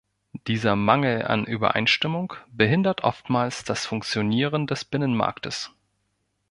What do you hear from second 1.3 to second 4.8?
Übereinstimmung behindert oftmals das Funktionieren